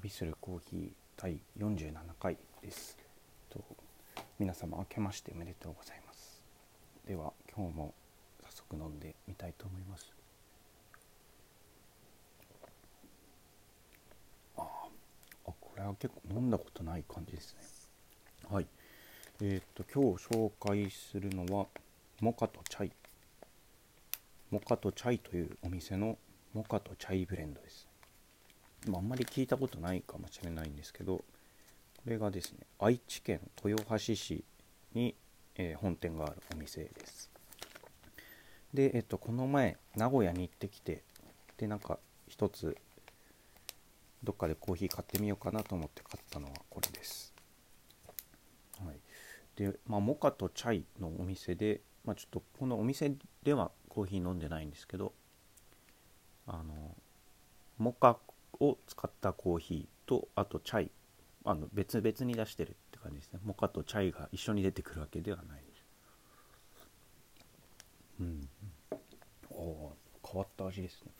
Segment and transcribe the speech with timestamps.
[0.00, 2.96] 旅するコーヒー第47回です。
[3.50, 3.58] と
[4.38, 6.40] 皆様明けましておめでとうございます。
[7.04, 7.94] では今日も
[8.44, 10.12] 早速飲んでみたいと思います。
[14.56, 18.54] ああこれは結構飲んだことない感じですね。
[18.54, 18.66] はい。
[19.42, 21.66] えっ、と今日紹介するのは
[22.20, 22.92] モカとチャイ。
[24.52, 26.16] モカとチャイというお店の
[26.54, 27.87] モカとチャイブレンドです。
[28.86, 31.24] まあ、んまり聞いたことないかもしれないんですけどこ
[32.06, 34.44] れがですね愛知県豊橋市
[34.94, 35.14] に、
[35.56, 37.30] えー、本店があるお店です。
[38.72, 41.02] で、えっと、この前名古屋に行ってきて
[41.56, 42.76] でなんか一つ
[44.22, 47.32] どっかでコーヒー買ってみようかなと思って買ったのはこれです、
[48.84, 49.00] はい、
[49.56, 55.12] で、まあ、モカとチャイのお店で、まあ、ちょっとこのお店ではコーヒー飲んでないんですけど
[56.46, 56.94] あの
[57.78, 58.18] モカ
[58.60, 60.90] を使ったコーヒーとあとチャイ
[61.44, 63.40] あの別々に出してるって感じですね。
[63.44, 65.84] モカとチャイが一緒に出てくるわけではないです。
[68.20, 68.48] うん。
[69.50, 69.92] お
[70.24, 71.12] 変わった味ですね。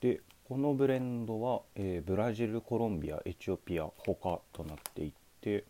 [0.00, 5.64] でこのブレンドは、えー、ブラジルコロンビアエチオピア他となっていて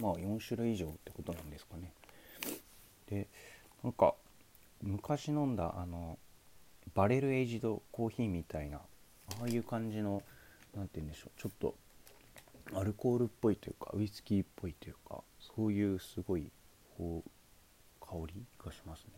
[0.00, 1.92] まあ4種類以上ってことなんですかね。
[3.08, 3.28] で
[3.82, 4.14] なんか
[4.82, 6.18] 昔飲んだあの
[6.94, 8.80] バレルエイジドコーヒーみたいな
[9.40, 10.22] ああいう感じの
[10.74, 11.74] 何て言うんでしょうちょっと
[12.74, 15.22] アルコールっぽいというかウイスキーっぽいというか
[15.56, 16.50] そういうすごい
[16.96, 17.30] こう
[18.06, 19.12] 香りがしますね。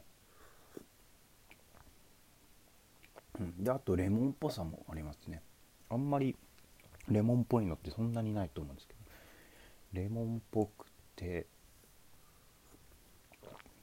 [3.41, 5.43] うん、であとレモンっぽさもありますね。
[5.91, 6.37] あんまり
[7.09, 9.01] レモンっぽいのってそんなにないと思うんですけど
[9.93, 11.47] レモンっぽくて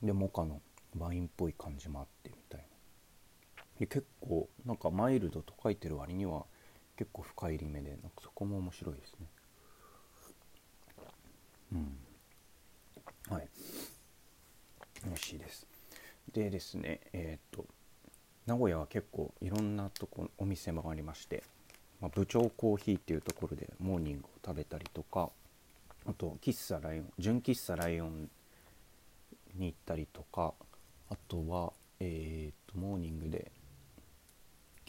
[0.02, 0.62] でモカの
[0.98, 2.79] ワインっぽい感じもあってみたいな。
[3.88, 6.46] 結構なんかマイルドと書いてる割には
[6.98, 9.28] 結構深入り目でなんかそこも面白いですね。
[11.74, 11.76] う
[13.32, 13.34] ん。
[13.34, 13.48] はい。
[15.06, 15.66] 美味しいです。
[16.34, 17.66] でですねえっ、と
[18.46, 21.44] 名古屋は結構いろんなとこお店もありまして、
[22.02, 25.30] まあ、部長コーヒーっていうところでモーニングを食べたりとか
[26.06, 28.30] あと喫茶ライオン純喫茶ライオン
[29.56, 30.54] に行ったりとか
[31.10, 33.52] あとはえっ、とモーニングで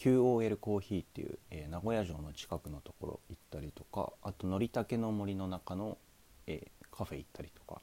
[0.00, 5.99] QOL コーヒーっていう、えー、名古屋城の近くのところ行ったりとかあとのりたけの森の中の、
[6.47, 7.83] えー、カフェ行ったりとか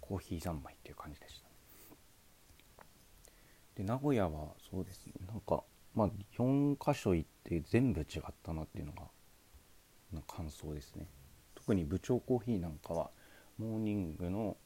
[0.00, 1.46] コーヒー三昧っていう感じでした
[3.76, 5.62] で名古屋はそうですねなんか
[5.94, 9.02] まあ4箇所行って全部違ったなっていうのが
[10.12, 11.06] の感想ですね。
[11.54, 13.10] 特に部長コーヒーなんかは
[13.58, 14.56] モーニングの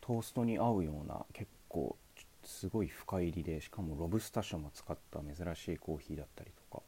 [0.00, 1.96] トーストに合うような結構
[2.46, 6.82] すごい深入りでしかもロブスターも使った珍しいコーヒーだったりとか、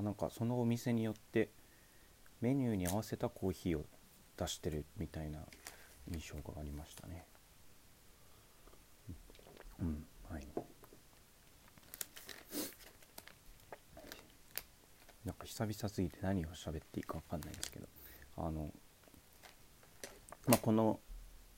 [0.00, 1.48] なんかそのお店によって
[2.40, 3.84] メニューに合わせたコーヒーを
[4.36, 5.40] 出してるみたいな
[6.12, 7.24] 印象がありましたね。
[9.80, 10.04] うん。
[10.30, 10.46] はい。
[15.24, 17.86] なんか久々すぎて何を喋っていいか分かんないですけど。
[18.36, 18.70] あの
[20.46, 20.98] まあこの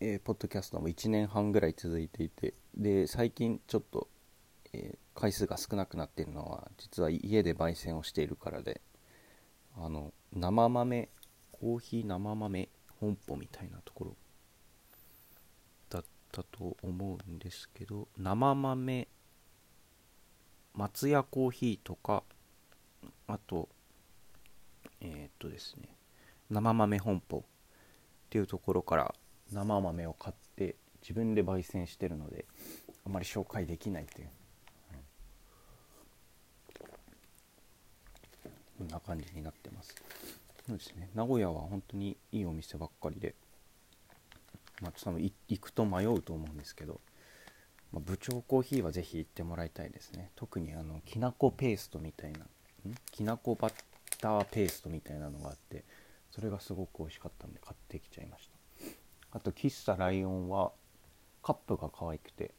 [0.00, 4.08] えー、ポッドキャストも1年半ぐらい続いていてで最近ちょっと、
[4.72, 8.80] えー、回数が少なくなっているのは実は家で焙煎をしているからで
[9.76, 11.08] あの生豆
[11.52, 12.68] コーヒー生豆
[13.00, 14.16] 本舗みたいなところ
[15.90, 19.08] だったと思うんですけど生豆
[20.74, 22.24] 松屋コーヒーとか
[23.28, 23.68] あと
[25.00, 25.88] えー、っとですね
[26.50, 27.42] 生豆本舗っ
[28.28, 29.14] ていうところから
[29.54, 32.44] 生豆を買って自分で焙煎してるので
[33.06, 34.28] あまり紹介できないという、
[38.78, 39.94] こんな感じになってます。
[40.66, 41.10] そうですね。
[41.14, 43.34] 名古屋は本当にいいお店ばっかりで
[44.80, 47.00] まあ多分行くと迷うと思うんですけど、
[47.92, 50.30] まあ、部長コーヒーはぜひ行ってもらいたいですね。
[50.34, 52.40] 特にあのきなこペーストみたいな
[53.12, 53.72] きなこバッ
[54.20, 55.84] ターペーストみたいなのがあって
[56.30, 58.63] それがすごく美味しかったんで買ってきちゃいました。
[59.34, 60.72] あと喫茶ライオンは
[61.42, 62.52] カップが可愛くて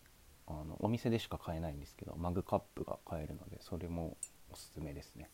[0.47, 4.15] あのお店でしか買えないんですけどマグカップが買えるのでそれも
[4.51, 5.29] おすすめですね。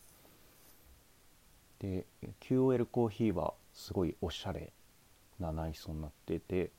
[1.79, 2.05] で
[2.39, 4.71] QOL コーヒーはすごいおしゃれ
[5.39, 6.71] な内装になってて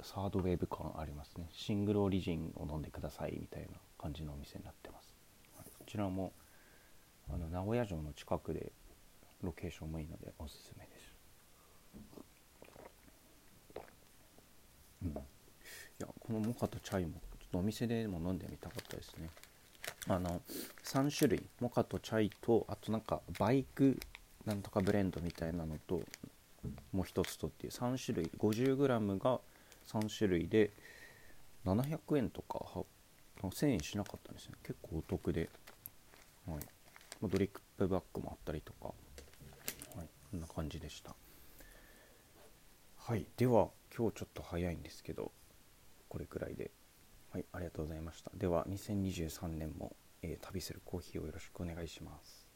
[0.00, 1.48] サードウェーブ感ありますね。
[1.52, 3.68] シングルオリジンを飲んでくださいみたいな
[3.98, 5.14] 感じのお店になってます、
[5.56, 6.32] はい、こちらも
[7.28, 8.72] あの名古屋城の近くで
[9.42, 11.18] ロケーションもいいのでおすすめです
[15.00, 15.14] うん、い
[16.00, 19.30] やこのモカとチャイもちょっとお店でも飲んでみたかったですね。
[20.08, 20.42] あの
[20.84, 23.98] 3種類モカとチャイとあとなんかバイク
[24.44, 26.02] なんとかブレンドみたいなのと
[26.92, 29.40] もう一つとっていう3種類 50g が
[29.86, 30.70] 3種類で
[31.64, 32.60] 700円とか
[33.40, 34.54] 1000円しなかったんですね。
[34.62, 35.48] 結構お得で、
[36.46, 36.58] はい。
[37.22, 38.88] ドリップバッグもあったりとか、
[39.96, 41.14] はい、こんな感じでした。
[42.98, 43.24] はい。
[43.38, 45.32] では今日ちょっと早いんですけど。
[46.08, 46.70] これくらいで。
[47.30, 48.30] はいありがとうございました。
[48.34, 52.47] では2023年も、えー、旅するコーヒーをよろしくお願いします。